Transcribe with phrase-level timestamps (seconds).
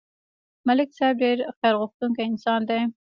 [0.67, 2.81] ملک صاحب ډېر خیرغوښتونکی انسان دی